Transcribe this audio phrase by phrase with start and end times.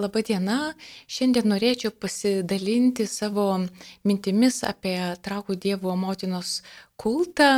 [0.00, 0.72] Labadiena,
[1.10, 3.46] šiandien norėčiau pasidalinti savo
[4.08, 6.60] mintimis apie Trakų Dievo motinos
[7.00, 7.50] kultą.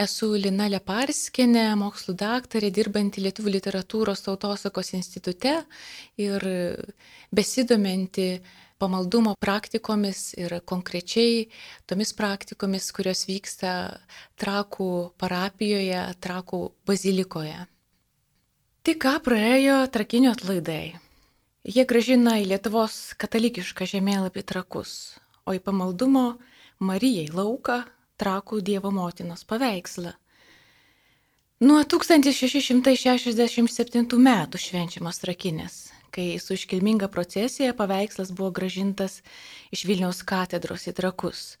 [0.00, 5.58] Esu Lina Leparskinė, mokslų daktarė, dirbanti Lietuvų literatūros tautosakos institute
[6.16, 6.46] ir
[7.36, 8.30] besidominti
[8.80, 11.50] pamaldumo praktikomis ir konkrečiai
[11.84, 13.74] tomis praktikomis, kurios vyksta
[14.40, 14.88] Trakų
[15.20, 17.60] parapijoje, Trakų bazilikoje.
[18.80, 21.09] Tik ką praėjo trakinio atlaidai.
[21.60, 26.40] Jie gražina į Lietuvos katalikišką žemėlapį trakus, o į pamaldumo
[26.80, 27.84] Marijai lauką
[28.16, 30.16] trakų Dievo motinos paveikslą.
[31.60, 39.20] Nuo 1667 metų švenčiamas trakinės, kai su iškilminga procesija paveikslas buvo gražintas
[39.68, 41.60] iš Vilniaus katedros į trakus,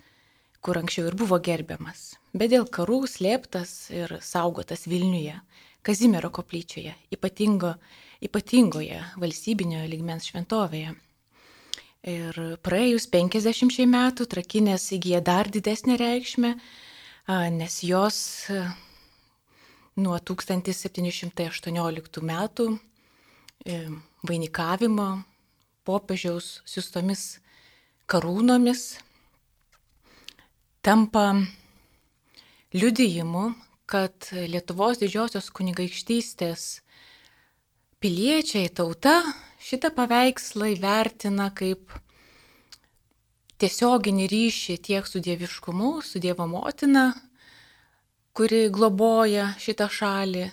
[0.64, 5.44] kur anksčiau ir buvo gerbiamas, bet dėl karų slėptas ir saugotas Vilniuje,
[5.80, 7.78] Kazimiero koplyčioje, ypatingo,
[8.24, 10.94] ypatingoje valstybinio ligmens šventovėje.
[12.10, 16.54] Ir praėjus 50 metų trakinės įgyja dar didesnę reikšmę,
[17.56, 18.48] nes jos
[20.00, 22.78] nuo 1718 metų
[24.24, 25.08] vainikavimo
[25.84, 27.40] popiežiaus siustomis
[28.08, 28.98] karūnomis
[30.82, 31.34] tampa
[32.72, 33.54] liudijimu,
[33.90, 36.80] kad Lietuvos didžiosios kunigaikštystės
[38.00, 39.20] piliečiai, tauta
[39.60, 41.92] šitą paveikslą įvertina kaip
[43.60, 47.10] tiesioginį ryšį tiek su dieviškumu, su Dievo motina,
[48.32, 50.46] kuri globoja šitą šalį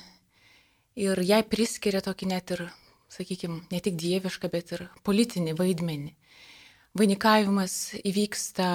[0.99, 2.65] ir jai priskiria tokį net ir,
[3.13, 6.13] sakykime, ne tik dievišką, bet ir politinį vaidmenį.
[6.97, 8.67] Vainikavimas įvyksta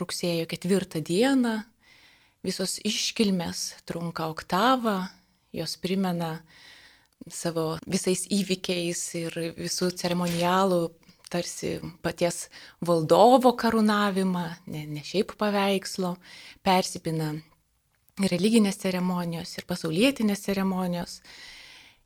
[0.00, 1.60] rugsėjo ketvirtą dieną,
[2.42, 5.04] visos iškilmės trunka oktavą,
[5.54, 6.40] jos primena
[7.32, 10.80] savo visais įvykiais ir visų ceremonialų,
[11.30, 12.46] tarsi paties
[12.86, 16.14] valdovo karūnavimą, ne, ne šiaip paveikslo,
[16.66, 17.32] persipina
[18.30, 21.20] religinės ceremonijos ir pasaulietinės ceremonijos.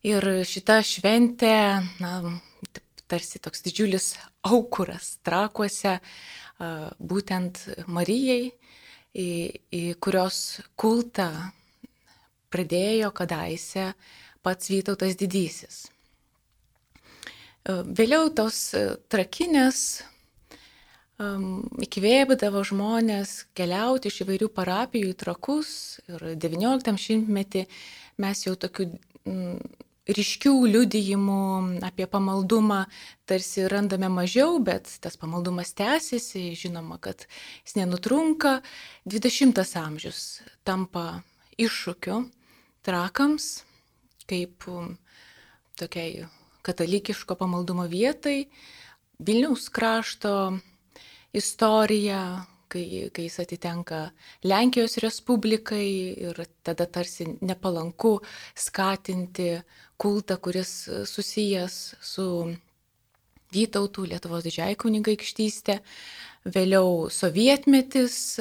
[0.09, 1.57] Ir šita šventė,
[2.01, 2.13] na,
[3.11, 4.15] tarsi toks didžiulis
[4.49, 5.99] aukuras trakuose,
[7.01, 7.61] būtent
[7.91, 8.51] Marijai,
[9.17, 9.31] į,
[9.75, 11.29] į kurios kultą
[12.51, 13.91] pradėjo kadaise
[14.43, 15.89] pats Vytautas Didysis.
[17.69, 18.71] Vėliau tos
[19.13, 19.81] trakinės
[21.21, 25.73] um, įkvėpdavo žmonės keliauti iš įvairių parapijų į trakus
[26.09, 27.67] ir XIX šimtmetį
[28.25, 28.89] mes jau tokių
[29.29, 29.61] mm,
[30.11, 31.41] ryškių liudijimų
[31.87, 32.85] apie pamaldumą
[33.29, 37.27] tarsi randame mažiau, bet tas pamaldumas tęsiasi, žinoma, kad
[37.65, 38.61] jis nenutrunka.
[39.07, 41.23] 20 amžius tampa
[41.61, 42.25] iššūkiu
[42.87, 43.61] trakams,
[44.31, 44.69] kaip
[45.81, 46.29] tokiai
[46.67, 48.45] katalikiško pamaldumo vietai.
[49.21, 50.33] Vilniaus krašto
[51.37, 52.23] istorija,
[52.71, 54.01] kai, kai jis atitenka
[54.47, 55.87] Lenkijos Respublikai
[56.29, 58.19] ir tada tarsi nepalanku
[58.57, 59.53] skatinti
[60.01, 60.73] kultą, kuris
[61.11, 62.27] susijęs su
[63.51, 65.81] Vytautų Lietuvos didžiai kunigaikštystė,
[66.55, 68.39] vėliau sovietmetis,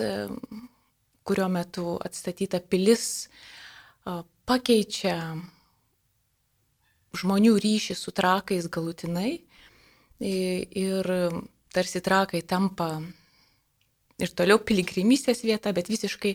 [1.25, 3.07] kurio metu atstatyta pilis
[4.45, 5.16] pakeičia
[7.18, 9.40] žmonių ryšį su trakais galutinai
[10.20, 11.09] ir
[11.74, 13.00] tarsi trakai tampa
[14.20, 16.34] ir toliau piligrimystės vieta, bet visiškai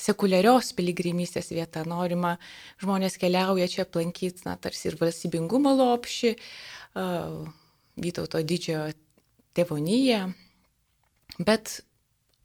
[0.00, 1.84] sekuliarios piligrimystės vieta.
[1.84, 2.38] Norima,
[2.80, 6.34] žmonės keliauja čia aplankyti, na, tarsi ir valstybingumo lopšį,
[7.94, 8.88] Vytauto didžiojo
[9.54, 10.18] tėvonyje,
[11.38, 11.76] bet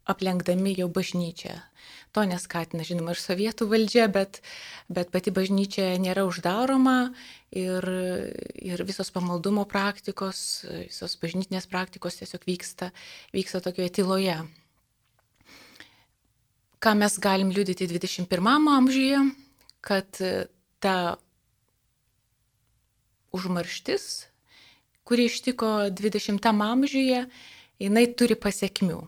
[0.09, 1.55] aplenkdami jau bažnyčią.
[2.17, 4.39] To neskatina, žinoma, ir sovietų valdžia, bet,
[4.89, 7.11] bet pati bažnyčia nėra uždaroma
[7.53, 7.85] ir,
[8.57, 12.89] ir visos pamaldumo praktikos, visos bažnytinės praktikos tiesiog vyksta,
[13.35, 14.39] vyksta tokioje tyloje.
[16.81, 19.21] Ką mes galim liudyti 21 amžiuje,
[19.85, 20.09] kad
[20.81, 20.97] ta
[23.37, 24.09] užmarštis,
[25.05, 27.23] kuri ištiko 20 amžiuje,
[27.77, 29.03] jinai turi pasiekmių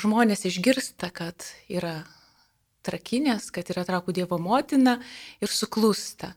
[0.00, 2.02] žmonės išgirsta, kad yra
[2.86, 4.98] trakinės, kad yra trakų Dievo motina
[5.42, 6.32] ir suklūsta.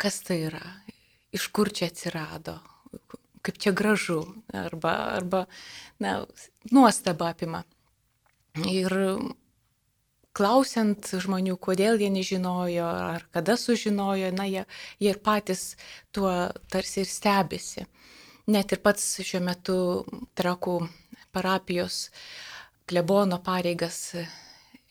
[0.00, 0.64] Kas tai yra?
[1.34, 2.58] Iš kur čia atsirado?
[3.44, 4.22] Kaip čia gražu?
[4.54, 5.44] Arba, arba
[6.02, 6.24] na,
[6.72, 7.62] nuostaba apima.
[8.70, 8.94] Ir
[10.34, 14.64] klausiant žmonių, kodėl jie nežinojo, ar kada sužinojo, na, jie,
[15.02, 15.74] jie ir patys
[16.14, 16.32] tuo
[16.70, 17.86] tarsi ir stebisi.
[18.50, 19.76] Net ir pats šiuo metu
[20.36, 20.80] trakų
[21.32, 22.10] parapijos
[22.88, 24.14] klebono pareigas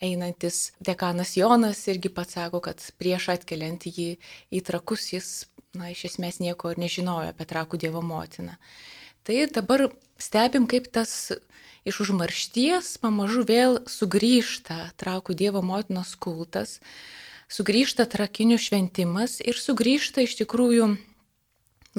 [0.04, 4.16] einantis dekanas Jonas irgi pats sako, kad prieš atkeliant jį
[4.52, 5.30] į trakus jis
[5.78, 8.58] na, iš esmės nieko ir nežinojo apie trakų Dievo motiną.
[9.24, 9.88] Tai dabar
[10.20, 11.32] stebim, kaip tas
[11.88, 16.80] iš užmaršties pamažu vėl sugrįžta trakų Dievo motinos kultas,
[17.52, 20.94] sugrįžta trakinių šventimas ir sugrįžta iš tikrųjų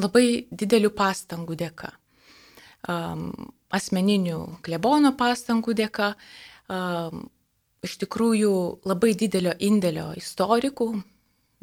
[0.01, 1.93] labai didelių pastangų dėka.
[2.85, 3.31] Um,
[3.75, 6.13] asmeninių klebono pastangų dėka,
[7.85, 8.55] iš tikrųjų
[8.89, 10.89] labai didelio indėlio istorikų,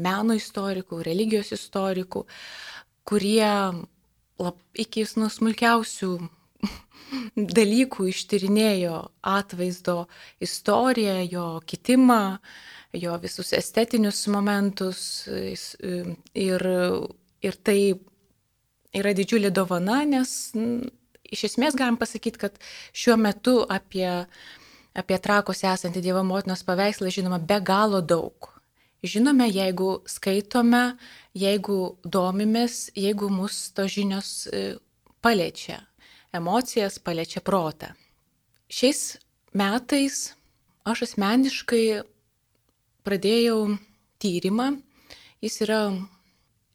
[0.01, 2.25] meno istorikų, religijos istorikų,
[3.07, 3.49] kurie
[4.41, 6.11] lab, iki nu, smulkiausių
[7.57, 8.99] dalykų ištyrinėjo
[9.33, 10.05] atvaizdo
[10.43, 12.21] istoriją, jo kitimą,
[12.97, 16.65] jo visus estetinius momentus ir,
[17.41, 17.79] ir tai
[18.91, 20.51] yra didžiulė dovana, nes
[21.31, 22.57] iš esmės galim pasakyti, kad
[22.93, 24.07] šiuo metu apie,
[24.97, 28.51] apie trakos esantį Dievo motinos paveikslą žinoma be galo daug.
[29.01, 30.97] Žinome, jeigu skaitome,
[31.33, 34.75] jeigu domimės, jeigu mus to žinios e,
[35.25, 35.79] paliečia,
[36.37, 37.95] emocijas paliečia protą.
[38.69, 39.17] Šiais
[39.57, 40.35] metais
[40.85, 42.03] aš asmeniškai
[43.01, 43.73] pradėjau
[44.21, 44.75] tyrimą.
[45.41, 45.81] Jis yra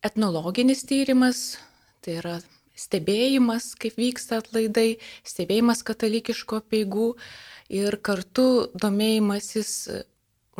[0.03, 1.61] etnologinis tyrimas,
[2.03, 2.41] tai yra
[2.77, 7.15] stebėjimas, kaip vyksta atlaidai, stebėjimas katalikiško peigų
[7.73, 9.73] ir kartu domėjimasis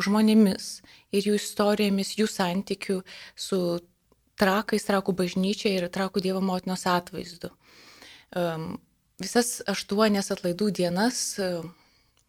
[0.01, 0.81] žmonėmis
[1.15, 2.99] ir jų istorijomis, jų santykių
[3.37, 3.61] su
[4.37, 7.49] trakais, trakų bažnyčia ir trakų Dievo motinos atvaizdu.
[9.17, 11.39] Visas aštuonias atlaidų dienas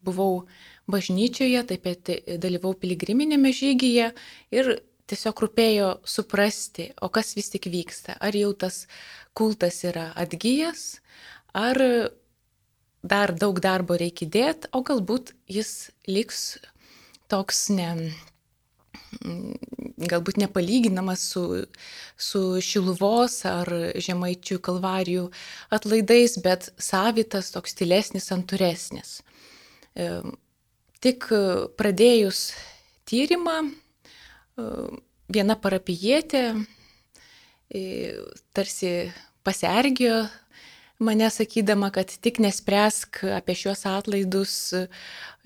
[0.01, 0.45] buvau
[0.89, 2.09] bažnyčioje, taip pat
[2.41, 4.09] dalyvau piligriminėme žygyje
[4.55, 4.71] ir
[5.09, 8.17] tiesiog rūpėjo suprasti, o kas vis tik vyksta.
[8.21, 8.83] Ar jau tas
[9.37, 10.99] kultas yra atgyjas,
[11.53, 11.79] ar
[13.01, 16.59] dar daug darbo reikia dėti, o galbūt jis liks
[17.31, 18.11] toks ne,
[20.09, 21.43] galbūt nepalyginamas su,
[22.17, 25.29] su Šiluvos ar Žemaičių kalvarijų
[25.75, 29.19] atlaidais, bet savitas, toks stilesnis, santūresnis.
[29.95, 30.09] E,
[31.03, 31.29] tik
[31.79, 32.49] pradėjus
[33.09, 33.61] tyrimą,
[35.29, 36.43] viena parapijietė
[38.53, 38.93] tarsi
[39.45, 40.23] pasergėjo
[40.99, 44.55] mane sakydama, kad tik nespręsk apie šiuos atlaidus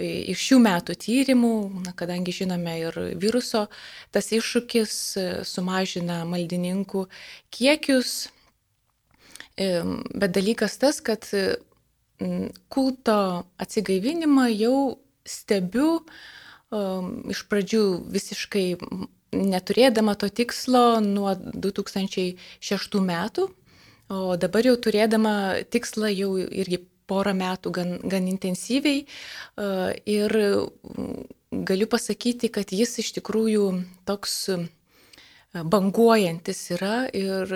[0.02, 1.56] iš šių metų tyrimų,
[1.86, 3.68] na, kadangi žinome ir viruso,
[4.12, 7.06] tas iššūkis e, sumažina maldininkų
[7.54, 8.32] kiekius.
[9.54, 11.28] Bet dalykas tas, kad
[12.74, 13.18] kulto
[13.62, 14.78] atsigaivinimą jau
[15.30, 16.00] stebiu
[17.30, 17.84] iš pradžių
[18.14, 18.68] visiškai
[19.34, 23.50] neturėdama to tikslo nuo 2006 metų,
[24.12, 29.06] O dabar jau turėdama tikslą jau irgi porą metų gan, gan intensyviai
[30.10, 30.36] ir
[31.70, 33.68] galiu pasakyti, kad jis iš tikrųjų
[34.08, 34.36] toks
[35.54, 37.54] banguojantis yra ir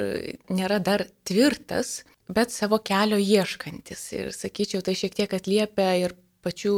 [0.53, 4.03] nėra dar tvirtas, bet savo kelio ieškantis.
[4.15, 6.73] Ir sakyčiau, tai šiek tiek atliepia ir pačių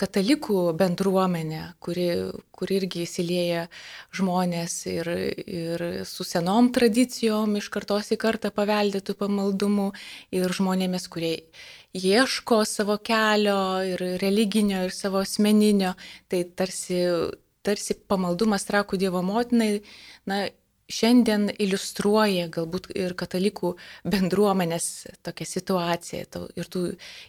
[0.00, 2.06] katalikų bendruomenę, kuri,
[2.54, 3.66] kuri irgi įsilieja
[4.16, 5.10] žmonės ir,
[5.44, 9.90] ir su senom tradicijom iš kartos į kartą paveldėtų pamaldumų
[10.36, 11.34] ir žmonėmis, kurie
[11.96, 15.94] ieško savo kelio ir religinio ir savo asmeninio,
[16.30, 17.02] tai tarsi,
[17.66, 19.80] tarsi pamaldumas trakų Dievo motinai,
[20.30, 20.44] na,
[20.90, 23.74] šiandien iliustruoja galbūt ir katalikų
[24.10, 24.88] bendruomenės
[25.26, 26.26] tokią situaciją
[26.58, 26.82] ir, tų,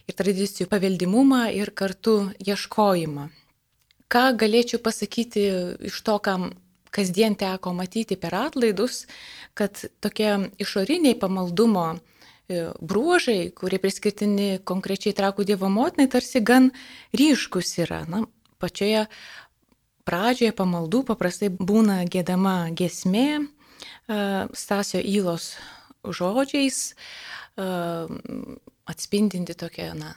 [0.08, 3.28] ir tradicijų paveldimumą ir kartu ieškojimą.
[4.12, 5.46] Ką galėčiau pasakyti
[5.88, 6.50] iš to, kam
[6.92, 9.06] kasdien teko matyti per atlaidus,
[9.56, 16.68] kad tokie išoriniai pamaldumo e, bruožai, kurie priskirtini konkrečiai trakų Dievo motinai, tarsi gan
[17.16, 18.02] ryškus yra.
[18.12, 18.26] Na,
[18.60, 19.06] pačioje
[20.08, 23.44] pradžioje pamaldų paprastai būna gėdama gesmė e,
[24.56, 25.52] Stasio Įlos
[26.02, 26.94] žodžiais,
[27.56, 27.68] e,
[28.90, 30.14] atspindinti tokią na,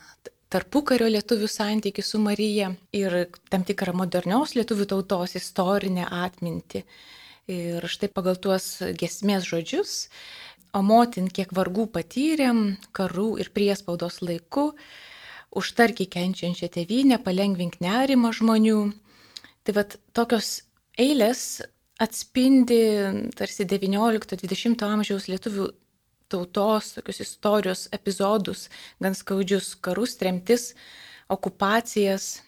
[0.52, 3.18] tarpukario lietuvių santykių su Marija ir
[3.50, 6.84] tam tikrą modernios lietuvių tautos istorinę atmintį.
[7.46, 10.08] Ir štai pagal tuos gesmės žodžius,
[10.74, 12.62] o motin kiek vargų patyrėm,
[12.96, 14.72] karų ir priespaudos laiku,
[15.54, 18.80] užtarki kenčiančią tėvynę, palengvink nerimą žmonių,
[19.66, 20.60] Tai vad tokios
[20.94, 21.40] eilės
[21.98, 22.78] atspindi
[23.34, 25.66] tarsi 19-20 amžiaus lietuvių
[26.30, 28.66] tautos tokius istorijos epizodus,
[29.02, 30.74] gan skaudžius karus, tremtis,
[31.32, 32.44] okupacijas.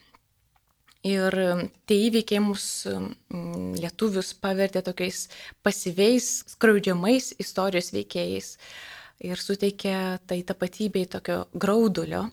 [1.07, 1.31] Ir
[1.87, 2.63] tie įvykiai mus
[3.31, 5.29] lietuvius pavertė tokiais
[5.63, 8.49] pasyviais, skriaudžiamais istorijos veikėjais
[9.23, 9.95] ir suteikė
[10.27, 12.25] tai tapatybei tokio graudulio.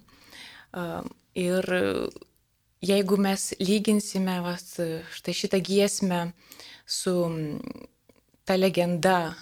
[1.38, 1.70] Ir
[2.86, 4.76] jeigu mes lyginsime vas,
[5.18, 6.20] štai šitą giesmę
[6.86, 7.16] su
[8.46, 9.34] ta legenda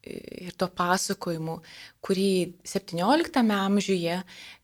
[0.00, 1.58] ir to pasakojimu,
[2.04, 2.30] kurį
[2.66, 4.20] 17 amžiuje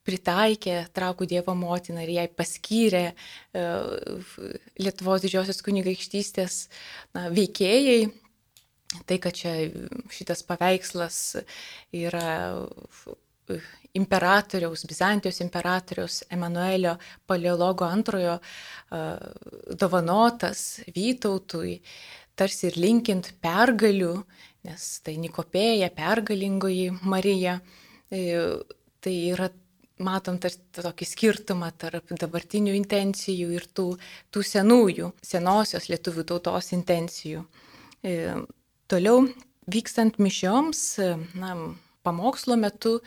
[0.07, 3.65] pritaikė Trakų Dievo motina ir jai paskyrė e,
[4.81, 6.61] Lietuvos didžiosios kunigaikštystės
[7.17, 8.07] na, veikėjai.
[9.07, 9.53] Tai, kad čia
[10.15, 11.19] šitas paveikslas
[11.93, 12.31] yra
[13.99, 18.39] imperatoriaus, Bizantijos imperatoriaus Emanuelio Paleologo antrojo
[19.81, 21.81] dovanotas Vytautui,
[22.37, 24.15] tarsi ir linkint pergalių,
[24.67, 27.59] nes tai Nikopėja, pergalingoji Marija.
[28.11, 28.21] E,
[29.03, 29.49] tai yra,
[30.03, 33.89] matom, tarsi tokį skirtumą tarp dabartinių intencijų ir tų,
[34.35, 37.47] tų senųjų, senosios lietuvių tautos intencijų.
[38.05, 38.37] E,
[38.91, 39.25] toliau,
[39.71, 40.85] vykstant mišioms,
[41.39, 41.57] na,
[42.07, 43.01] pamokslo metu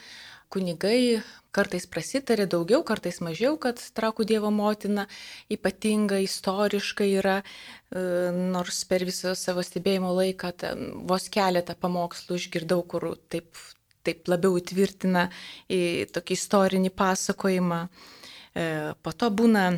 [0.54, 1.22] kunigai
[1.56, 5.08] kartais prasitarė daugiau, kartais mažiau, kad trakų Dievo motina
[5.52, 8.04] ypatinga istoriškai yra, e,
[8.54, 10.54] nors per visą savo stebėjimo laiką
[11.10, 13.58] vos keletą pamokslų išgirdau, kur taip,
[14.06, 15.30] taip labiau įtvirtina
[15.70, 17.86] į tokį istorinį pasakojimą.
[18.54, 18.68] E,
[19.02, 19.72] po to būna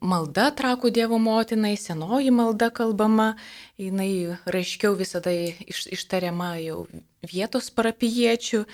[0.00, 3.34] malda trakų Dievo motinai, senoji malda kalbama,
[3.80, 6.86] jinai raiškiau visada iš, ištariama jau
[7.26, 8.64] vietos parapiečių,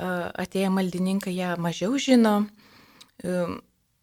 [0.00, 2.36] atėję maldininkai ją mažiau žino.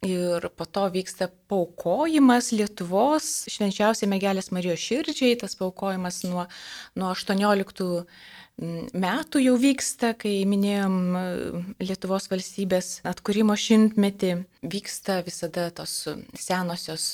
[0.06, 6.44] Ir po to vyksta paukojimas Lietuvos švenčiausiai Megelės Marijos širdžiai, tas paukojimas nuo,
[6.94, 8.06] nuo 18
[8.94, 11.24] metų jau vyksta, kai minėjom e,
[11.82, 14.32] Lietuvos valstybės atkūrimo šimtmetį,
[14.66, 16.04] vyksta visada tos
[16.38, 17.10] senosios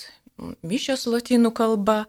[0.66, 2.04] mišios lotynų kalba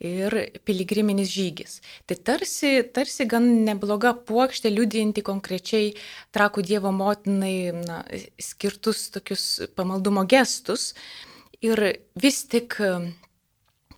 [0.00, 0.34] ir
[0.66, 1.80] piligriminis žygis.
[2.08, 5.92] Tai tarsi, tarsi gan nebloga puokštė liudinti konkrečiai
[6.34, 8.00] trakų Dievo motinai na,
[8.40, 10.94] skirtus tokius pamaldumo gestus.
[11.64, 11.80] Ir
[12.16, 12.78] vis tik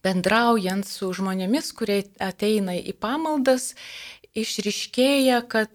[0.04, 3.72] bendraujant su žmonėmis, kurie ateina į pamaldas,
[4.38, 5.74] išriškėja, kad,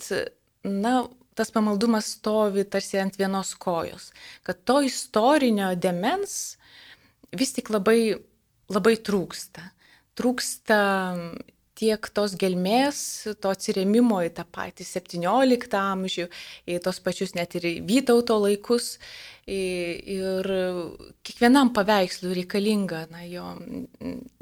[0.63, 1.03] na,
[1.35, 4.11] tas pamaldumas stovi tarsi ant vienos kojos,
[4.45, 6.55] kad to istorinio demens
[7.37, 8.15] vis tik labai,
[8.71, 9.65] labai trūksta.
[10.17, 10.79] Trūksta
[11.77, 12.99] tiek tos gelmės,
[13.41, 16.27] to atsiremimo į tą patį 17 amžių,
[16.69, 18.97] į tos pačius net ir Vytauto laikus.
[19.49, 20.47] Ir
[21.25, 23.49] kiekvienam paveikslui reikalinga na, jo,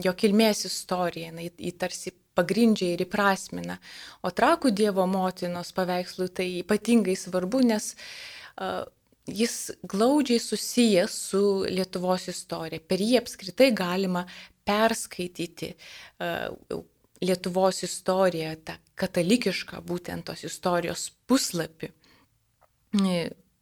[0.03, 3.79] jo kilmės istorija, na, jį tarsi pagrindžia ir įprasmina.
[4.21, 8.83] O trakų Dievo motinos paveikslui tai ypatingai svarbu, nes uh,
[9.27, 12.81] jis glaudžiai susijęs su Lietuvos istorija.
[12.87, 14.25] Per jį apskritai galima
[14.65, 16.81] perskaityti uh,
[17.21, 21.91] Lietuvos istoriją, tą katalikišką būtent tos istorijos puslapį.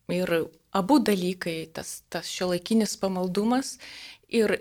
[0.10, 0.32] Ir
[0.72, 3.76] abu dalykai, tas, tas šiuolaikinis pamaldumas
[4.32, 4.56] ir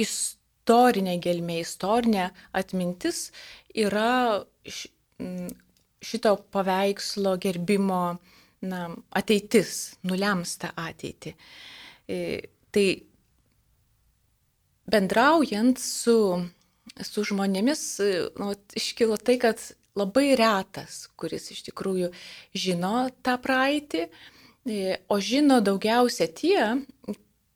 [0.00, 3.28] istorinė gelmė, istorinė atmintis
[3.76, 4.40] yra
[6.00, 8.02] šito paveikslo gerbimo
[8.66, 11.34] na, ateitis, nulems tą ateitį.
[12.10, 12.18] E,
[12.74, 12.86] tai
[14.90, 16.16] bendraujant su,
[17.06, 17.84] su žmonėmis,
[18.40, 19.62] nu, iškilo tai, kad
[19.98, 22.10] labai retas, kuris iš tikrųjų
[22.56, 26.60] žino tą praeitį, e, o žino daugiausia tie,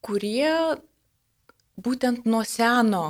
[0.04, 0.54] kurie
[1.80, 3.04] būtent nuo seno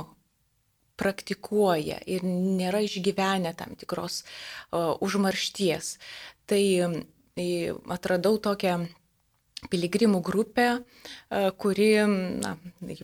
[0.99, 5.97] praktikuoja ir nėra išgyvenę tam tikros uh, užmaršties.
[6.47, 6.61] Tai
[7.91, 8.85] atradau tokią
[9.71, 11.91] piligrimų grupę, uh, kuri,
[12.41, 12.55] na,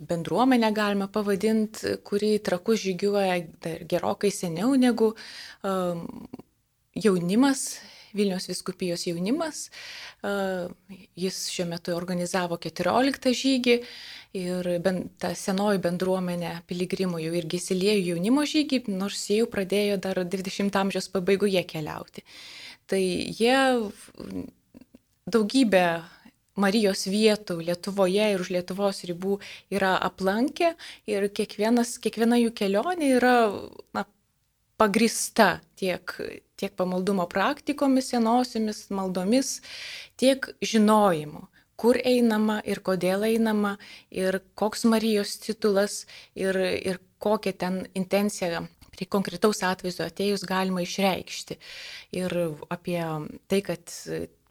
[0.08, 3.40] bendruomenę galime pavadinti, kuri trakus žygiuoja
[3.90, 6.04] gerokai seniau negu uh,
[6.96, 7.82] jaunimas
[8.14, 9.70] Vilnius viskupijos jaunimas.
[11.16, 13.76] Jis šiuo metu organizavo 14 žygį
[14.38, 19.98] ir ben, ta senoji bendruomenė piligrimų jau irgi įsilėjo jaunimo žygį, nors jie jau pradėjo
[20.04, 22.26] dar 20 amžiaus pabaigoje keliauti.
[22.92, 23.04] Tai
[23.40, 23.58] jie
[25.32, 25.86] daugybę
[26.60, 29.38] Marijos vietų Lietuvoje ir už Lietuvos ribų
[29.72, 30.74] yra aplankę
[31.08, 33.36] ir kiekviena jų kelionė yra
[33.96, 34.04] na,
[34.76, 36.04] pagrista tiek,
[36.60, 39.62] tiek pamaldumo praktikomis senosiomis maldomis,
[40.20, 41.46] tiek žinojimu,
[41.80, 43.78] kur einama ir kodėl einama
[44.12, 46.04] ir koks Marijos titulas
[46.36, 51.58] ir, ir kokią ten intenciją prie konkretaus atvaizdo atėjus galima išreikšti.
[52.20, 52.38] Ir
[52.70, 53.02] apie
[53.52, 53.96] tai, kad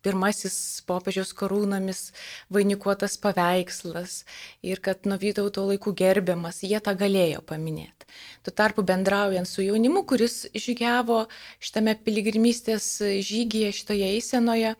[0.04, 2.10] pirmasis popiežiaus karūnomis
[2.52, 4.22] vainikuotas paveikslas
[4.64, 8.08] ir kad nuo Vytauto laikų gerbiamas, jie tą galėjo paminėti.
[8.44, 11.26] Tuo tarpu bendraujant su jaunimu, kuris žygiavo
[11.62, 12.88] šitame piligrimystės
[13.26, 14.74] žygyje, šitoje eisenoje,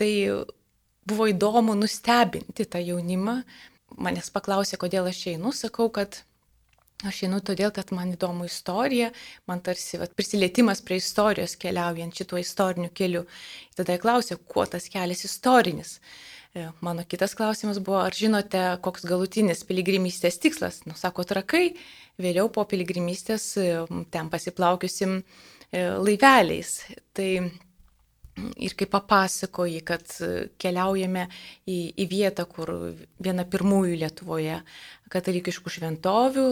[0.00, 0.10] tai
[1.06, 3.40] buvo įdomu nustebinti tą jaunimą.
[4.00, 6.22] Manęs paklausė, kodėl aš einu, sakau, kad
[7.00, 9.08] Aš einu todėl, kad man įdomu istorija,
[9.48, 13.22] man tarsi vat, prisilietimas prie istorijos keliaujant šituo istoriniu keliu.
[13.78, 15.94] Tada jie klausė, kuo tas kelias istorinis.
[16.52, 20.82] E, mano kitas klausimas buvo, ar žinote, koks galutinis piligrimystės tikslas?
[20.84, 21.70] Nu, sako, trakai,
[22.20, 23.68] vėliau po piligrimystės e,
[24.12, 26.74] ten pasiplaukiusim e, laiveliais.
[27.16, 27.30] Tai
[28.38, 30.04] ir kaip papasakoji, kad
[30.60, 31.26] keliaujame
[31.68, 32.72] į, į vietą, kur
[33.22, 34.60] viena pirmųjų Lietuvoje
[35.10, 36.46] katalikiškų šventovių,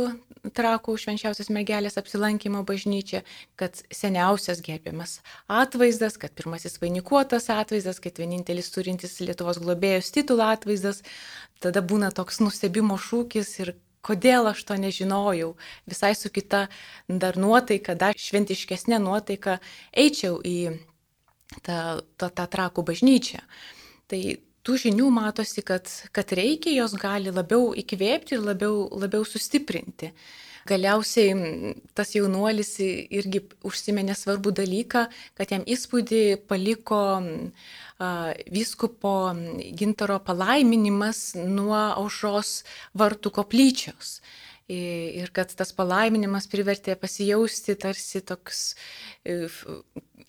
[0.54, 3.22] trakų švenčiausios mergelės apsilankimo bažnyčia,
[3.58, 11.04] kad seniausias gerbiamas atvaizdas, kad pirmasis vainikuotas atvaizdas, kad vienintelis turintis Lietuvos globėjos titulą atvaizdas,
[11.62, 15.54] tada būna toks nustebimo šūkis ir kodėl aš to nežinojau,
[15.90, 16.66] visai su kita
[17.08, 19.58] dar nuotaika, dar šventiškesnė nuotaika,
[19.92, 20.58] eičiau į
[21.62, 21.78] tą,
[22.16, 23.40] tą, tą trakų bažnyčią.
[24.08, 24.20] Tai
[24.66, 30.12] tų žinių matosi, kad, kad reikia, jos gali labiau įkvėpti ir labiau, labiau sustiprinti.
[30.68, 35.06] Galiausiai tas jaunuolis irgi užsiminė svarbų dalyką,
[35.38, 37.00] kad jam įspūdį paliko
[38.52, 39.14] vyskupo
[39.78, 42.52] gintaro palaiminimas nuo aušros
[43.00, 44.18] vartų koplyčios
[44.68, 48.74] ir kad tas palaiminimas privertė pasijausti tarsi toks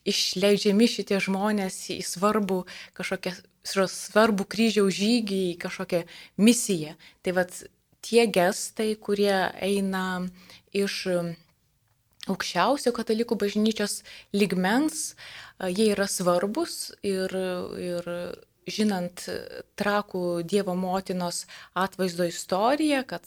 [0.08, 2.63] išleidžiami šitie žmonės į svarbų
[2.98, 3.36] kažkokią
[3.69, 6.05] svarbų kryžiaus žygį, į kažkokią
[6.39, 6.96] misiją.
[7.22, 7.51] Tai vad
[8.01, 10.29] tie gestai, kurie eina
[10.72, 11.05] iš
[12.29, 14.03] aukščiausio katalikų bažnyčios
[14.34, 15.15] ligmens,
[15.60, 17.34] jie yra svarbus ir,
[17.79, 18.10] ir
[18.73, 19.25] žinant
[19.79, 21.45] trakų Dievo motinos
[21.77, 23.25] atvaizdo istoriją, kad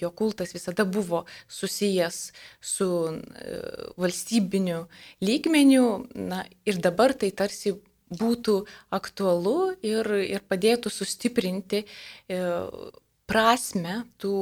[0.00, 3.60] jo kultas visada buvo susijęs su e,
[3.96, 4.86] valstybiniu
[5.20, 7.74] lygmeniu, na ir dabar tai tarsi
[8.12, 8.56] būtų
[8.92, 12.40] aktualu ir, ir padėtų sustiprinti e,
[13.26, 14.34] prasme tų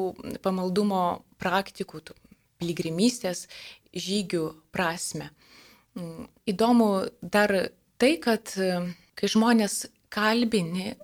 [0.42, 2.16] pamaldumo praktikų, tų
[2.61, 3.47] piligrimystės
[3.95, 5.30] žygių prasme.
[5.97, 6.90] Mm, įdomu
[7.23, 7.54] dar
[7.99, 8.83] tai, kad e,
[9.14, 10.94] kai žmonės kalbini,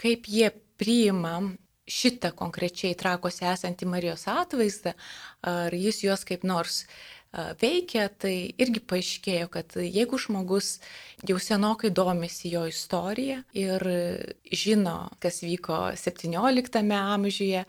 [0.00, 0.50] kaip jie
[0.80, 1.38] priima
[1.84, 4.94] šitą konkrečiai trakose esantį Marijos atvaizdą,
[5.44, 6.84] ar jis juos kaip nors
[7.60, 10.78] veikia, tai irgi paaiškėjo, kad jeigu žmogus
[11.26, 13.84] jau senokai domisi jo istorija ir
[14.54, 17.64] žino, kas vyko 17 amžiuje,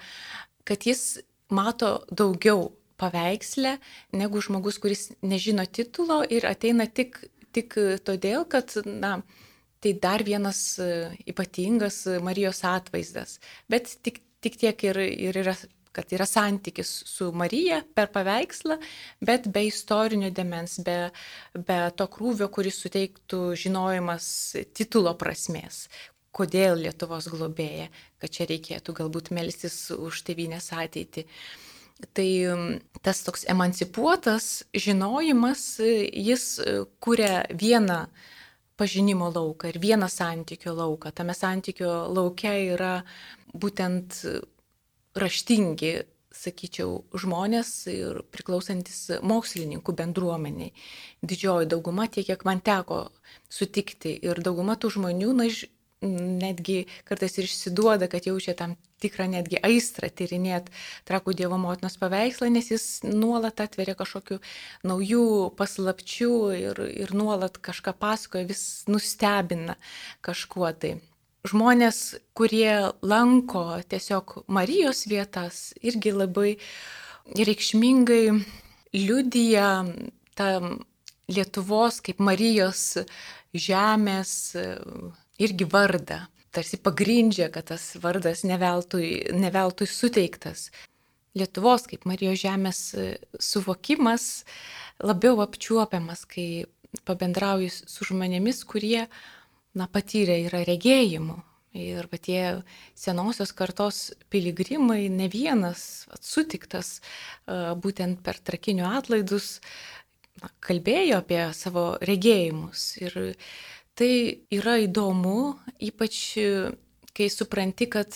[0.66, 1.06] kad jis
[1.50, 2.70] mato daugiau
[3.02, 3.78] paveikslę
[4.16, 7.20] negu žmogus, kuris nežino titulo ir ateina tik,
[7.52, 9.18] tik todėl, kad, na,
[9.86, 13.38] tai dar vienas e, ypatingas Marijos atvaizdas.
[13.70, 15.54] Bet tik, tik tiek ir, ir yra
[15.96, 18.76] kad yra santykis su Marija per paveikslą,
[19.24, 20.98] bet be istorinio demens, be,
[21.54, 24.28] be to krūvio, kuris suteiktų žinojimas
[24.76, 25.86] titulo prasmės.
[26.36, 27.88] Kodėl Lietuvos globėja,
[28.20, 31.24] kad čia reikėtų galbūt melstis už tevinės ateitį.
[32.12, 32.30] Tai
[33.00, 36.50] tas toks emancipuotas žinojimas, jis
[37.00, 38.32] kuria vieną uh,
[38.78, 41.12] pažinimo lauką ir vieną santykio lauką.
[41.16, 42.94] Tame santykio laukia yra
[43.54, 44.20] būtent
[45.16, 45.94] raštingi,
[46.36, 50.74] sakyčiau, žmonės ir priklausantis mokslininkų bendruomeniai.
[51.24, 53.06] Didžioji dauguma, tiek kiek man teko
[53.48, 55.48] sutikti ir dauguma tų žmonių, na,
[56.42, 60.74] netgi kartais ir išsiduoda, kad jaučia tam tikrą netgi aistrą tyrinėti
[61.08, 64.40] trakų Dievo motinos paveikslą, nes jis nuolat atveria kažkokių
[64.88, 65.26] naujų
[65.60, 69.78] paslapčių ir, ir nuolat kažką pasakoja, vis nustebina
[70.26, 70.96] kažkuo tai.
[71.46, 76.56] Žmonės, kurie lanko tiesiog Marijos vietas, irgi labai
[77.38, 78.24] reikšmingai
[78.96, 79.70] liudyja
[80.38, 80.50] tą
[81.26, 83.00] Lietuvos kaip Marijos
[83.54, 84.32] žemės
[85.42, 86.20] irgi vardą,
[86.56, 90.70] tarsi pagrindžia, kad tas vardas neveltui, neveltui suteiktas.
[91.36, 93.08] Lietuvos kaip Marijos žemės e,
[93.44, 94.46] suvokimas
[95.04, 96.66] labiau apčiuopiamas, kai
[97.04, 99.04] pabendrauju su žmonėmis, kurie
[99.76, 101.42] na, patyrė yra regėjimų.
[101.76, 102.62] Ir tie
[102.96, 109.58] senosios kartos piligrimai, ne vienas sutiktas e, būtent per trakinių atlaidus,
[110.40, 112.94] na, kalbėjo apie savo regėjimus.
[113.04, 113.20] Ir
[113.96, 114.12] Tai
[114.52, 116.18] yra įdomu, ypač
[117.16, 118.12] kai supranti, kad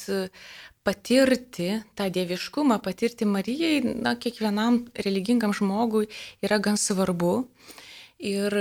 [0.83, 6.09] patirti tą dieviškumą, patirti Marijai, na, kiekvienam religingam žmogui
[6.43, 7.47] yra gan svarbu.
[8.19, 8.55] Ir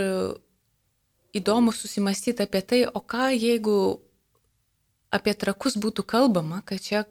[1.35, 3.99] įdomu susimastyti apie tai, o ką jeigu
[5.11, 7.05] apie trakus būtų kalbama, kad čia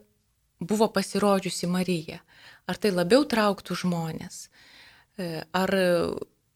[0.60, 2.22] buvo pasirodžiusi Marija.
[2.68, 4.48] Ar tai labiau trauktų žmonės?
[5.18, 5.74] Ar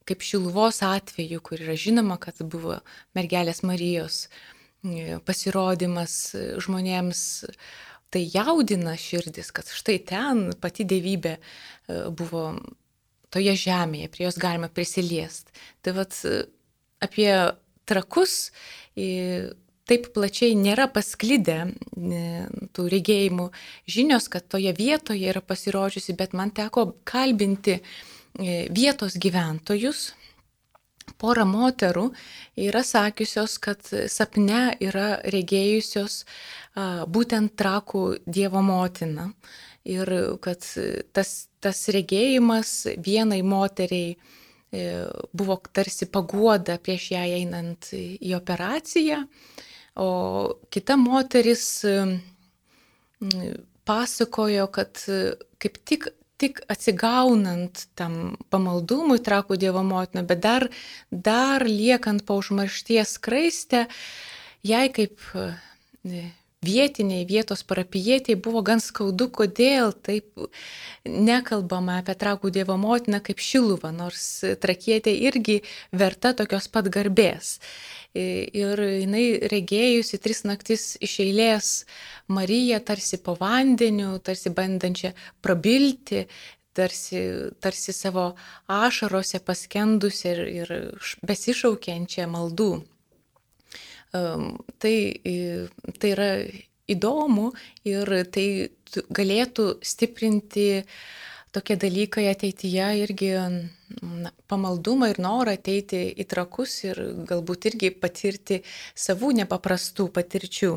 [0.07, 2.79] kaip Šiluvos atveju, kur yra žinoma, kad buvo
[3.17, 4.27] mergelės Marijos
[4.83, 6.17] e, pasirodymas
[6.63, 7.25] žmonėms,
[8.13, 11.37] tai jaudina širdis, kad štai ten pati dievybė
[12.13, 12.43] buvo
[13.33, 15.49] toje žemėje, prie jos galima prisiliesti.
[15.81, 16.13] Tai vad
[17.03, 17.31] apie
[17.89, 18.35] trakus
[19.89, 21.57] taip plačiai nėra pasklidę
[22.73, 23.49] tų regėjimų
[23.89, 27.81] žinios, kad toje vietoje yra pasirodžiusi, bet man teko kalbinti
[28.39, 30.13] vietos gyventojus.
[31.19, 32.07] Pora moterų
[32.63, 36.23] yra sakiusios, kad sapne yra regėjusios
[37.11, 39.33] būtent trakų Dievo motiną
[39.83, 40.09] ir
[40.41, 40.63] kad
[41.11, 42.71] tas, tas regėjimas
[43.03, 44.85] vienai moteriai e,
[45.35, 49.25] buvo tarsi paguoda prieš ją einant į operaciją,
[49.99, 50.09] o
[50.71, 51.83] kita moteris
[53.83, 55.03] pasakojo, kad
[55.59, 56.07] kaip tik,
[56.41, 60.67] tik atsigaunant tam pamaldumui trakų Dievo motiną, bet dar,
[61.11, 63.85] dar liekant po užmaršties kraistę,
[64.63, 65.21] jai kaip
[66.65, 70.47] vietiniai vietos parapijietiai buvo gan skaudu, kodėl taip
[71.05, 74.25] nekalbama apie trakų Dievo motiną kaip šiluvą, nors
[74.63, 75.59] trakietė irgi
[75.91, 77.59] verta tokios pat garbės.
[78.13, 81.69] Ir jinai regėjusi tris naktis iš eilės
[82.29, 86.27] Mariją tarsi po vandeniu, tarsi bandančią prabilti,
[86.73, 87.23] tarsi,
[87.59, 88.33] tarsi savo
[88.69, 90.73] ašarose paskendusi ir, ir
[91.25, 92.71] besišaukiančią maldų.
[94.13, 94.95] Tai,
[95.97, 96.29] tai yra
[96.93, 97.49] įdomu
[97.87, 98.47] ir tai
[99.09, 100.83] galėtų stiprinti
[101.53, 106.99] tokie dalykai ateityje irgi na, pamaldumą ir norą ateiti į trakus ir
[107.29, 108.61] galbūt irgi patirti
[108.97, 110.73] savų nepaprastų patirčių.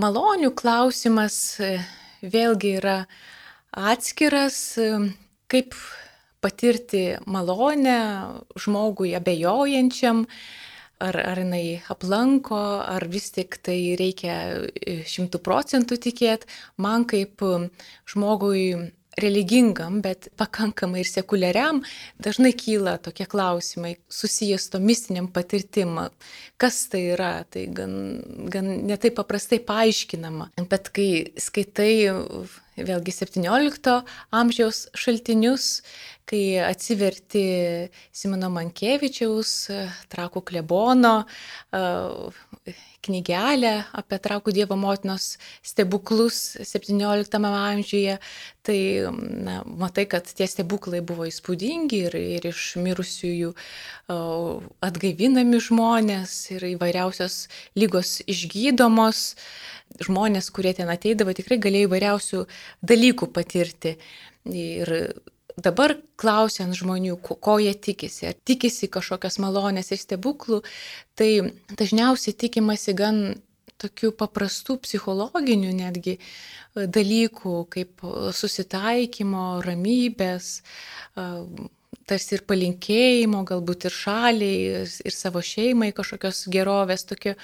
[0.00, 1.72] Malonių klausimas e,
[2.22, 2.96] vėlgi yra
[3.70, 4.78] atskiras,
[5.50, 5.74] kaip
[6.40, 7.98] patirti malonę
[8.58, 10.24] žmogui abejojančiam,
[11.00, 16.48] ar, ar jinai aplanko, ar vis tik tai reikia e, šimtų procentų tikėti.
[16.80, 17.44] Man kaip
[18.10, 21.82] žmogui religingam, bet pakankamai ir sekuliariam,
[22.22, 25.98] dažnai kyla tokie klausimai susijęs to mistiniam patirtim.
[26.60, 27.92] Kas tai yra, tai gan,
[28.52, 30.50] gan netai paprastai paaiškinama.
[30.70, 31.10] Bet kai
[31.40, 31.92] skaitai
[32.86, 33.96] vėlgi 17
[34.36, 35.80] amžiaus šaltinius,
[36.30, 37.44] kai atsiverti
[38.14, 39.54] Simono Mankievičiaus,
[40.12, 41.14] Trakų klebono
[43.04, 48.18] knygelę apie Trakų Dievo motinos stebuklus 17 amžiuje,
[48.66, 48.78] tai
[49.16, 53.54] na, matai, kad tie stebuklai buvo įspūdingi ir, ir iš mirusiųjų
[54.84, 57.42] atgaivinami žmonės ir įvairiausios
[57.78, 59.34] lygos išgydomos.
[60.00, 62.44] Žmonės, kurie ten ateidavo, tikrai galėjo įvairiausių
[62.86, 63.96] dalykų patirti.
[64.46, 64.92] Ir
[65.64, 70.62] dabar klausiant žmonių, ko, jie tikisi, ar tikisi kažkokios malonės ir stebuklų,
[71.18, 71.30] tai
[71.78, 73.22] dažniausiai tikimasi gan
[73.80, 76.22] tokių paprastų psichologinių netgi e,
[76.84, 78.04] dalykų, kaip
[78.36, 80.50] susitaikymo, ramybės,
[81.16, 81.28] e,
[82.10, 87.36] tarsi ir palinkėjimo, galbūt ir šaliai, ir savo šeimai kažkokios gerovės, tokie,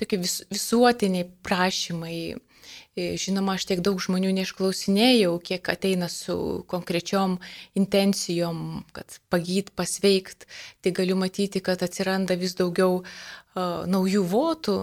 [0.00, 2.51] tokie vis, visuotiniai prašymai E,
[2.96, 7.38] žinoma, aš tiek daug žmonių neišklausinėjau, kiek ateina su konkrečiom
[7.78, 10.44] intencijom, kad pagyt, pasveikt.
[10.84, 13.06] Tai galiu matyti, kad atsiranda vis daugiau uh,
[13.88, 14.76] naujų votų,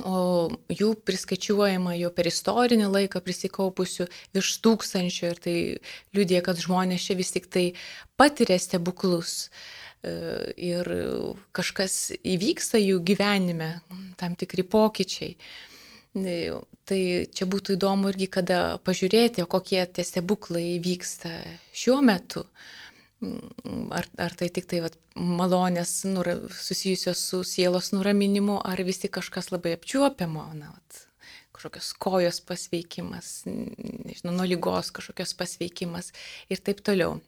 [0.00, 5.56] o jų priskaičiuojama jau per istorinį laiką prisikaupusių virš tūkstančių ir tai
[6.16, 7.64] liūdė, kad žmonės čia vis tik tai
[8.16, 9.50] patiria stebuklus
[10.02, 10.14] e,
[10.56, 10.88] ir
[11.52, 13.74] kažkas įvyksta jų gyvenime,
[14.16, 15.36] tam tikri pokyčiai.
[16.88, 16.98] Tai
[17.30, 21.30] čia būtų įdomu irgi kada pažiūrėti, kokie tie stebuklai vyksta
[21.78, 22.42] šiuo metu.
[23.22, 29.12] Ar, ar tai tik tai vat, malonės nura, susijusios su sielos nuraminimu, ar vis tik
[29.14, 31.04] kažkas labai apčiuopiamo, na, vat,
[31.54, 36.10] kažkokios kojos pasveikimas, nežinau, nuo lygos kažkokios pasveikimas
[36.50, 37.20] ir taip toliau.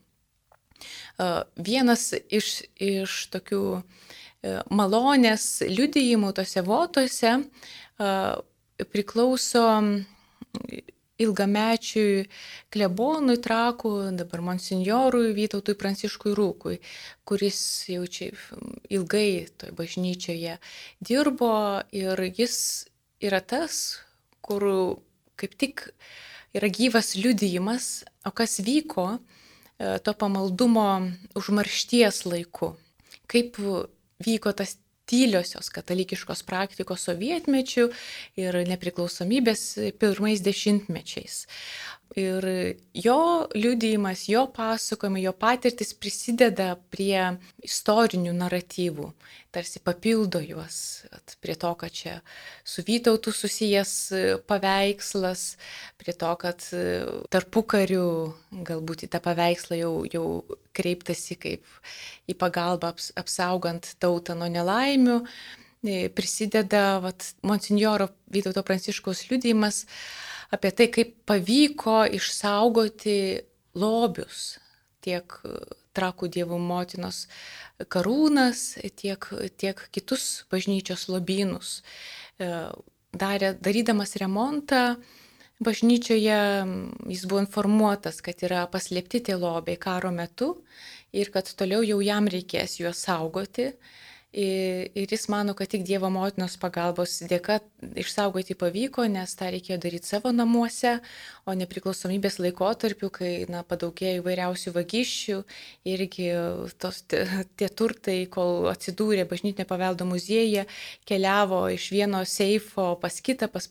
[1.55, 7.37] Vienas iš, iš tokių e, malonės liudijimų tose votose
[8.83, 9.65] priklauso
[11.21, 12.25] ilgamečiui
[12.75, 16.81] klebonui trakų, dabar monsinjorui Vytautui Pranciškui Rūkui,
[17.29, 17.61] kuris
[17.93, 18.33] jau čia
[18.91, 20.59] ilgai toj bažnyčioje
[20.99, 21.55] dirbo
[21.95, 22.57] ir jis
[23.23, 24.01] yra tas,
[24.43, 24.67] kur
[25.39, 25.87] kaip tik
[26.55, 30.89] yra gyvas liudijimas, o kas vyko e, to pamaldumo
[31.39, 32.75] užmaršties laiku.
[33.31, 33.59] Kaip
[34.23, 34.77] vyko tas
[35.11, 37.89] tyliosios katalikiškos praktikos sovietmečių
[38.41, 39.67] ir nepriklausomybės
[40.01, 41.45] pirmais dešimtmečiais.
[42.15, 42.45] Ir
[42.95, 47.19] jo liudijimas, jo pasakojimai, jo patirtis prisideda prie
[47.67, 49.09] istorinių naratyvų,
[49.51, 50.77] tarsi papildo juos
[51.43, 52.21] prie to, kad čia
[52.63, 54.13] su Vytautu susijęs
[54.47, 55.43] paveikslas,
[55.99, 56.63] prie to, kad
[57.35, 58.07] tarpu karių
[58.71, 60.27] galbūt į tą paveikslą jau, jau
[60.71, 61.67] kreiptasi kaip
[62.31, 65.19] į pagalbą aps, apsaugant tautą nuo nelaimių.
[66.17, 69.83] Prisideda vat, monsinjoro Vytauto Pranciškaus liudijimas
[70.53, 73.19] apie tai, kaip pavyko išsaugoti
[73.79, 74.59] lobius
[75.05, 75.39] tiek
[75.95, 77.27] trakų dievų motinos
[77.93, 79.27] karūnas, tiek,
[79.61, 81.83] tiek kitus bažnyčios lobynus.
[82.39, 82.49] E,
[83.15, 84.97] darė, darydamas remontą
[85.65, 86.39] bažnyčioje
[87.09, 90.57] jis buvo informuotas, kad yra paslėpti tie lobiai karo metu
[91.15, 93.71] ir kad toliau jau jam reikės juos saugoti.
[94.35, 97.61] Ir jis mano, kad tik Dievo motinos pagalbos dėka
[98.03, 100.97] išsaugoti pavyko, nes tą reikėjo daryti savo namuose,
[101.47, 105.37] o nepriklausomybės laikotarpiu, kai na, padaugėjo įvairiausių vagysčių
[105.93, 106.27] irgi
[106.83, 110.67] tos, tie turtai, kol atsidūrė bažnytinė paveldo muziejuje,
[111.07, 113.71] keliavo iš vieno seifo pas kitą, pas,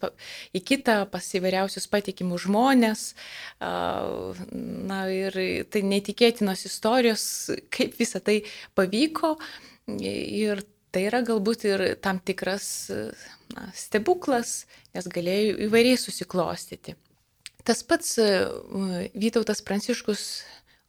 [0.55, 3.03] į kitą, pas įvairiausius patikimus žmonės.
[3.59, 5.35] Na ir
[5.67, 7.27] tai neįtikėtinos istorijos,
[7.67, 8.39] kaip visą tai
[8.79, 9.35] pavyko.
[9.87, 12.65] Ir tai yra galbūt ir tam tikras
[13.55, 16.95] na, stebuklas, nes galėjo įvairiai susiklostyti.
[17.63, 18.27] Tas pats e,
[19.15, 20.25] Vytautas Pranciškus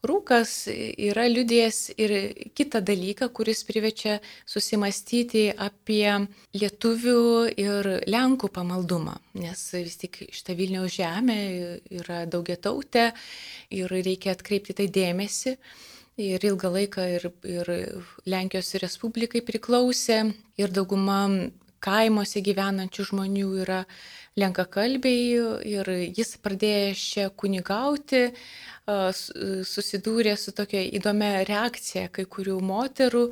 [0.05, 2.13] Rūkas yra liudėjęs ir
[2.53, 6.11] kitą dalyką, kuris privečia susimastyti apie
[6.53, 7.23] lietuvių
[7.57, 11.39] ir lenkų pamaldumą, nes vis tik šitą Vilniaus žemę
[12.03, 13.07] yra daugia tautė
[13.73, 15.57] ir reikia atkreipti tai dėmesį
[16.21, 17.71] ir ilgą laiką ir, ir
[18.27, 20.21] Lenkijos Respublikai priklausė.
[20.61, 21.27] Ir dauguma
[21.85, 23.83] kaimuose gyvenančių žmonių yra
[24.41, 28.29] lenkakalbiai ir jis pradėjęs čia kunigauti,
[28.85, 33.29] susidūrė su tokia įdomia reakcija kai kurių moterų,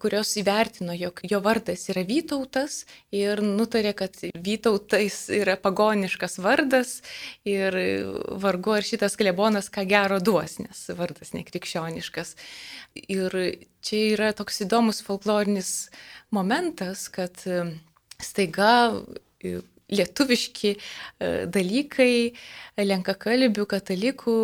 [0.00, 2.84] kurios įvertino, jog jo vardas yra Vytautas
[3.14, 7.00] ir nutarė, kad Vytautais yra pagoniškas vardas
[7.44, 7.76] ir
[8.40, 12.34] vargu ar šitas klebonas ką gero duos, nes vardas nekrikščioniškas.
[13.04, 13.36] Ir
[13.84, 15.90] čia yra toks įdomus folklorinis
[16.32, 17.66] momentas, kad e,
[18.22, 18.72] staiga
[19.92, 20.78] lietuviški e,
[21.52, 22.32] dalykai
[22.80, 24.36] lenkakalbių katalikų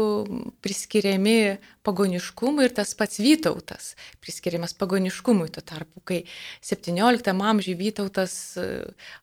[0.63, 5.51] priskiriami pagoniškumui ir tas pats Vytautas priskiriamas pagoniškumui.
[5.53, 6.23] Tuo tarpu, kai
[6.63, 8.71] 17 amžiuje Vytautas e,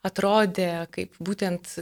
[0.06, 1.78] atrodė kaip būtent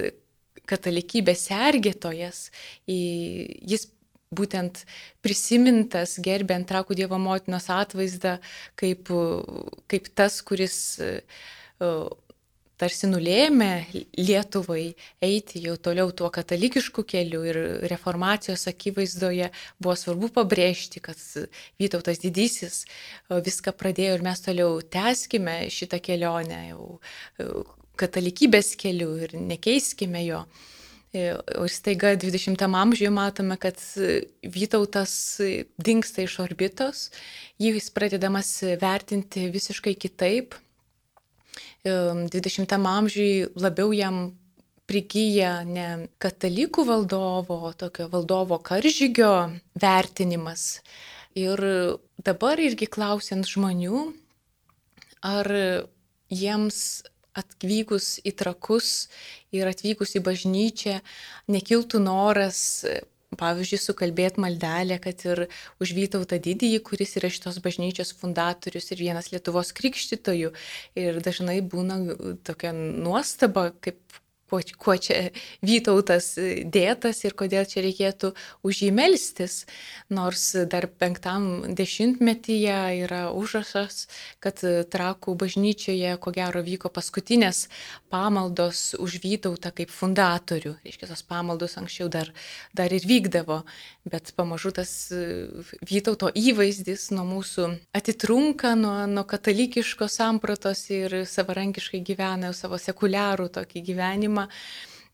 [0.67, 2.47] katalikybės sergėtojas,
[2.87, 3.87] jis
[4.35, 4.81] būtent
[5.23, 8.37] prisimintas gerbent trakų Dievo motinos atvaizdą
[8.79, 9.11] kaip,
[9.87, 11.11] kaip tas, kuris e,
[12.77, 13.71] tarsi nulėmė
[14.17, 14.91] Lietuvai
[15.23, 17.59] eiti jau toliau tuo katalikišku keliu ir
[17.91, 19.49] reformacijos akivaizdoje
[19.81, 21.17] buvo svarbu pabrėžti, kad
[21.81, 22.83] Vytautas didysis
[23.29, 26.87] viską pradėjo ir mes toliau tęskime šitą kelionę jau
[27.97, 30.43] katalikybės keliu ir nekeiskime jo.
[31.57, 33.79] O staiga 20 amžiuje matome, kad
[34.43, 35.39] Vytautas
[35.81, 37.07] dinksta iš orbitos,
[37.57, 40.53] jis pradedamas vertinti visiškai kitaip
[41.87, 44.31] 20 amžiui labiau jam
[44.87, 49.33] prigyja ne katalikų valdovo, tokio valdovo karžygio
[49.75, 50.79] vertinimas.
[51.37, 51.61] Ir
[52.23, 54.07] dabar irgi klausiant žmonių,
[55.27, 55.51] ar
[56.31, 57.03] jiems
[57.37, 59.07] atvykus į trakus
[59.53, 60.97] ir atvykus į bažnyčią
[61.51, 62.61] nekiltų noras
[63.35, 65.43] pavyzdžiui, sukalbėti maldelę, kad ir
[65.83, 70.53] už Vytautą didįjį, kuris yra šitos bažnyčios fundatorius ir vienas Lietuvos krikštytojų.
[70.99, 71.99] Ir dažnai būna
[72.47, 73.99] tokia nuostaba, kaip
[74.49, 75.29] kuo, kuo čia
[75.65, 78.31] Vytautas dėtas ir kodėl čia reikėtų
[78.67, 79.65] už jį melstis.
[80.13, 84.07] Nors dar penktam dešimtmetyje yra užrašas,
[84.43, 87.67] kad trakų bažnyčioje ko gero vyko paskutinės
[88.13, 90.77] pamaldos už Vytautą kaip fundatorių.
[90.85, 92.31] Reiškia, tos pamaldos anksčiau dar,
[92.77, 93.63] dar ir vykdavo,
[94.07, 94.93] bet pamažu tas
[95.87, 103.83] Vytauto įvaizdis nuo mūsų atitrunka nuo, nuo katalikiškos sampratos ir savarankiškai gyvena savo sekuliarų tokį
[103.91, 104.47] gyvenimą gyvenimą.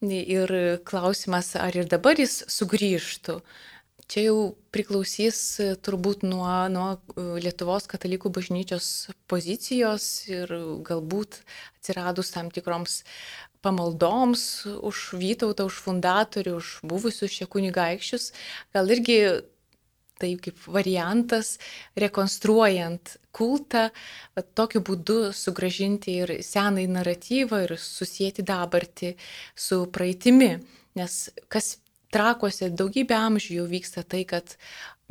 [0.04, 0.52] Ir
[0.84, 3.38] klausimas, ar ir dabar jis sugrįžtų.
[4.12, 4.40] Čia jau
[4.76, 5.38] priklausys
[5.80, 6.90] turbūt nuo, nuo
[7.40, 10.52] Lietuvos katalikų bažnyčios pozicijos ir
[10.84, 11.40] galbūt
[11.80, 13.00] atsiradus tam tikroms
[13.64, 18.34] pamaldoms už Vytautą, už fundatorių, už buvusius šie kunigaikščius,
[18.76, 19.22] gal irgi
[20.24, 21.58] tai kaip variantas,
[22.00, 23.90] rekonstruojant kultą,
[24.56, 29.14] tokiu būdu sugražinti ir senai naratyvą ir susijęti dabartį
[29.56, 30.56] su praeitimi.
[30.98, 31.78] Nes kas
[32.14, 34.56] trakuose daugybę amžių jau vyksta tai, kad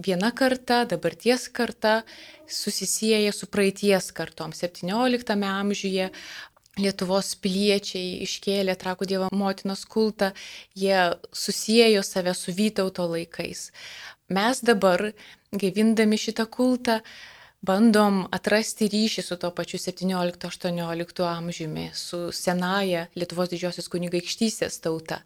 [0.02, 2.02] viena karta, dabarties karta
[2.46, 4.54] susisieja su praeities kartom.
[4.54, 6.10] 17 amžiuje
[6.80, 10.30] Lietuvos piliečiai iškėlė Trakų Dievo motinos kultą,
[10.72, 13.66] jie susijęjo save su Vytauto laikais.
[14.32, 15.10] Mes dabar,
[15.52, 17.02] gaivindami šitą kultą,
[17.60, 25.20] bandom atrasti ryšį su to pačiu 17-18 amžiumi, su senaja Lietuvos didžiosios kunigaikštystės tauta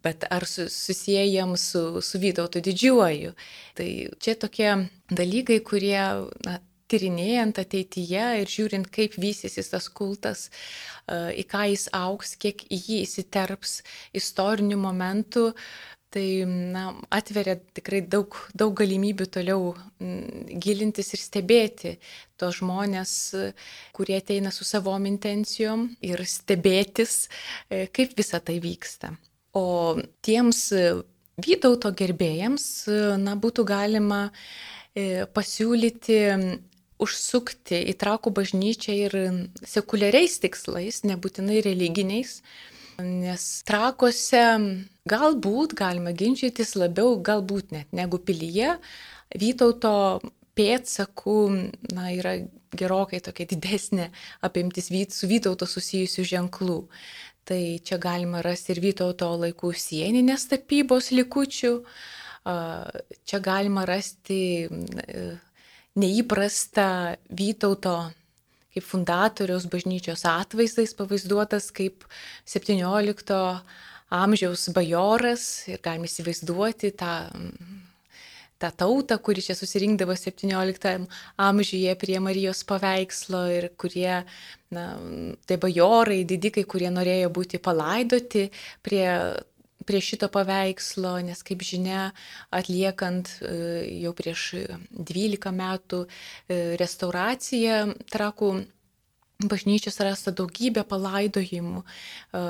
[0.00, 3.34] bet ar su, susijęjam su, su Vytautu didžiuoju.
[3.76, 4.70] Tai čia tokie
[5.12, 6.00] dalykai, kurie
[6.44, 6.58] na,
[6.90, 10.48] tyrinėjant ateityje ir žiūrint, kaip vystysis tas kultas,
[11.10, 13.80] į ką jis auks, kiek į jį įsiterps
[14.20, 15.46] istorinių momentų,
[16.10, 19.68] tai na, atveria tikrai daug, daug galimybių toliau
[20.64, 21.92] gilintis ir stebėti
[22.40, 23.12] tos žmonės,
[23.94, 27.28] kurie ateina su savom intencijom ir stebėtis,
[27.70, 29.14] e, kaip visa tai vyksta.
[29.54, 30.66] O tiems
[31.40, 32.64] Vytauto gerbėjams,
[33.20, 36.18] na, būtų galima e, pasiūlyti
[37.00, 39.16] užsukti į trakų bažnyčią ir
[39.66, 42.40] sekuliariais tikslais, nebūtinai religiniais,
[43.00, 44.42] nes trakuose
[45.08, 48.76] galbūt galima ginčytis labiau, galbūt net negu pilyje,
[49.30, 50.18] Vytauto
[50.58, 51.34] pėdsakų
[51.94, 52.32] na, yra
[52.74, 54.08] gerokai tokia didesnė
[54.42, 56.80] apimtis su Vytauto susijusių ženklų.
[57.46, 61.72] Tai čia galima rasti ir Vytauto laikų sieninės tapybos likučių,
[63.24, 64.68] čia galima rasti
[65.98, 68.10] neįprasta Vytauto
[68.70, 72.04] kaip fundatoriaus bažnyčios atvaizdais pavaizduotas kaip
[72.46, 73.38] 17
[74.10, 77.12] amžiaus bajoras ir galime įsivaizduoti tą,
[78.62, 81.06] tą tautą, kuri čia susirinkdavo 17
[81.40, 84.22] amžiuje prie Marijos paveikslo ir kurie,
[84.74, 84.86] na,
[85.46, 88.48] tai bajorai, didikai, kurie norėjo būti palaidoti
[88.86, 89.06] prie
[89.86, 92.10] prie šito paveikslo, nes kaip žinia,
[92.54, 93.54] atliekant e,
[94.02, 94.44] jau prieš
[94.92, 97.80] 12 metų e, restauraciją
[98.12, 98.50] trakų
[99.40, 102.42] bažnyčios rasta daugybė palaidojimų e,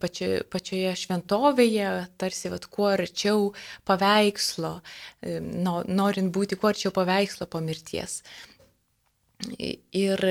[0.00, 3.50] pačioje, pačioje šventovėje, tarsi vat, kuo arčiau
[3.88, 4.76] paveikslo,
[5.90, 8.20] norint būti kuo arčiau paveikslo po mirties.
[9.96, 10.22] Ir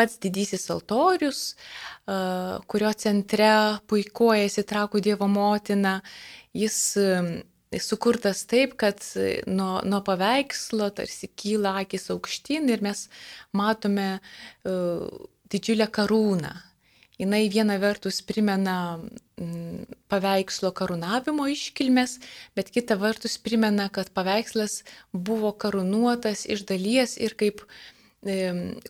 [0.00, 1.42] pats didysis altorius,
[2.70, 3.52] kurio centre
[3.92, 5.98] puikuojasi trakų Dievo motina,
[6.56, 6.78] jis
[7.78, 8.98] sukurtas taip, kad
[9.46, 13.04] nuo, nuo paveikslo tarsi kyla akis aukštyn ir mes
[13.54, 15.06] matome uh,
[15.52, 16.56] didžiulę karūną.
[17.20, 18.98] Jis viena vertus primena
[20.08, 22.16] paveikslo karūnavimo iškilmės,
[22.56, 24.80] bet kita vertus primena, kad paveikslas
[25.12, 27.74] buvo karūnuotas iš dalies ir kaip uh,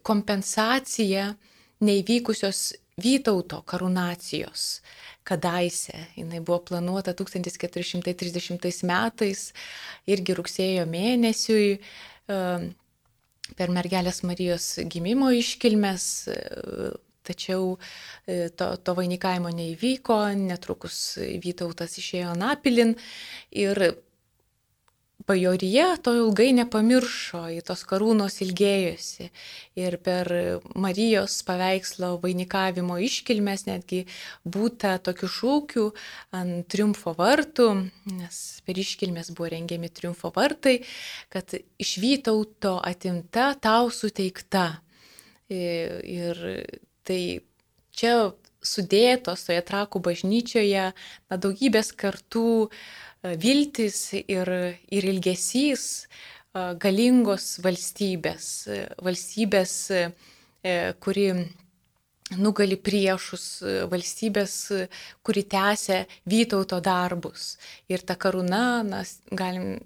[0.02, 1.32] kompensacija
[1.86, 4.64] neįvykusios Vytauto karūnacijos
[5.24, 5.94] kadaise.
[6.18, 9.44] Jis buvo planuota 1430 metais,
[10.04, 11.78] irgi rugsėjo mėnesiui
[13.56, 16.04] per mergelės Marijos gimimo iškilmes,
[17.26, 17.72] tačiau
[18.26, 22.94] e, to, to vainikavimo neįvyko, netrukus Vytautas išėjo Napilin
[23.50, 23.82] ir
[25.30, 29.28] bajorija to ilgai nepamiršo, į tos karūnos ilgėjosi.
[29.78, 30.30] Ir per
[30.74, 34.02] Marijos paveikslo vainikavimo iškilmes netgi
[34.42, 35.86] būta tokių šūkių
[36.40, 37.68] ant triumfo vartų,
[38.18, 40.80] nes per iškilmes buvo rengiami triumfo vartai,
[41.32, 44.66] kad iš Vytauto atimta tau suteikta.
[45.50, 46.38] Ir
[47.06, 47.22] tai
[47.94, 48.30] čia
[48.62, 52.74] sudėtos toje trakų bažnyčioje na, daugybės kartų uh,
[53.22, 54.48] viltis ir,
[54.88, 56.06] ir ilgesys
[56.80, 58.46] galingos valstybės,
[59.04, 59.74] valstybės,
[61.04, 61.26] kuri
[62.40, 63.44] nugali priešus,
[63.90, 64.56] valstybės,
[65.26, 67.56] kuri tęsia Vytauto darbus.
[67.90, 69.78] Ir ta karūna, mes galim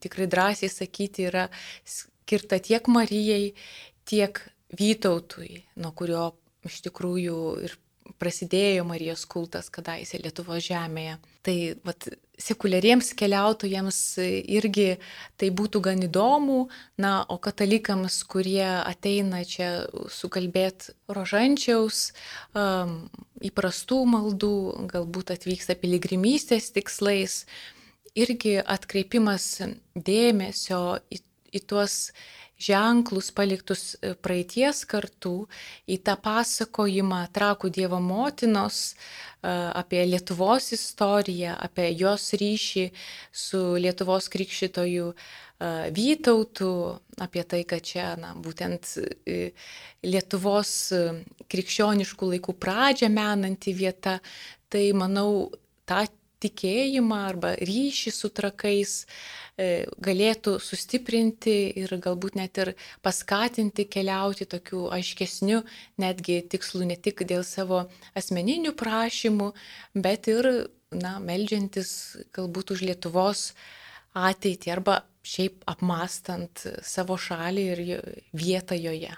[0.00, 1.48] tikrai drąsiai sakyti, yra
[1.84, 3.54] skirta tiek Marijai,
[4.04, 4.38] tiek
[4.70, 6.30] Vytautui, nuo kurio
[6.66, 7.78] iš tikrųjų ir
[8.18, 11.18] prasidėjo Marijos kultas kadaise Lietuvo žemėje.
[11.46, 12.08] Tai vat,
[12.40, 14.94] sekuliariems keliautojams irgi
[15.40, 16.68] tai būtų gan įdomu,
[17.00, 19.70] na, o katalikams, kurie ateina čia
[20.12, 22.10] sukalbėti rožančiaus,
[22.54, 22.96] um,
[23.44, 24.54] įprastų maldų,
[24.92, 27.44] galbūt atvyksta piligrimystės tikslais,
[28.18, 29.60] irgi atkreipimas
[29.94, 31.22] dėmesio į,
[31.54, 32.10] į tuos
[32.60, 35.34] ženklus paliktus e, praeities kartų,
[35.88, 38.94] į tą pasakojimą trakų Dievo motinos e,
[39.50, 42.86] apie Lietuvos istoriją, apie jos ryšį
[43.32, 45.16] su Lietuvos krikščitoju e,
[45.96, 46.70] Vytautu,
[47.20, 48.94] apie tai, kad čia na, būtent
[50.04, 50.76] Lietuvos
[51.50, 54.18] krikščioniškų laikų pradžią menanti vieta,
[54.70, 55.50] tai manau,
[55.88, 56.04] tą
[56.40, 58.94] tikėjimą arba ryšį su trakais
[59.56, 62.72] e, galėtų sustiprinti ir galbūt net ir
[63.04, 65.62] paskatinti keliauti tokiu aiškesniu,
[66.00, 67.84] netgi tikslu ne tik dėl savo
[68.18, 69.52] asmeninių prašymų,
[69.94, 70.50] bet ir,
[70.90, 71.94] na, melžiantis
[72.34, 73.50] galbūt už Lietuvos
[74.16, 77.82] ateitį arba šiaip apmastant savo šalį ir
[78.32, 79.12] vietą joje.